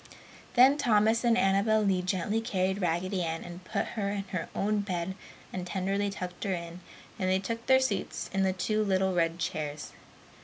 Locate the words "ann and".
3.21-3.63